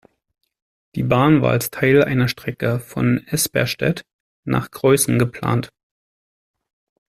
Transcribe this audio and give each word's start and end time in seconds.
Die 0.95 1.03
Bahn 1.03 1.43
war 1.43 1.51
als 1.51 1.69
Teil 1.69 2.03
einer 2.03 2.27
Strecke 2.27 2.79
von 2.79 3.19
Esperstedt 3.27 4.03
nach 4.45 4.71
Greußen 4.71 5.19
geplant. 5.19 5.69